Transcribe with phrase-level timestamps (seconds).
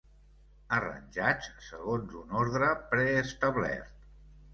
[0.77, 4.09] Arranjats segons un ordre preestablert.